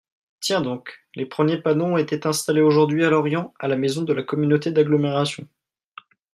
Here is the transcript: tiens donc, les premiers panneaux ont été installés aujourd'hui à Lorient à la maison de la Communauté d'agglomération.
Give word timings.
tiens 0.39 0.61
donc, 0.61 0.97
les 1.13 1.27
premiers 1.27 1.61
panneaux 1.61 1.85
ont 1.93 1.97
été 1.97 2.25
installés 2.25 2.61
aujourd'hui 2.61 3.05
à 3.05 3.11
Lorient 3.11 3.53
à 3.59 3.67
la 3.67 3.75
maison 3.77 4.01
de 4.01 4.13
la 4.13 4.23
Communauté 4.23 4.71
d'agglomération. 4.71 5.47